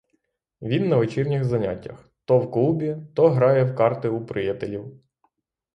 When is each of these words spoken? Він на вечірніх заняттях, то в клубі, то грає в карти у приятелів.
Він 0.61 0.89
на 0.89 0.95
вечірніх 0.97 1.43
заняттях, 1.45 2.09
то 2.25 2.39
в 2.39 2.51
клубі, 2.51 2.97
то 3.15 3.29
грає 3.29 3.63
в 3.63 3.75
карти 3.75 4.09
у 4.09 4.25
приятелів. 4.25 5.01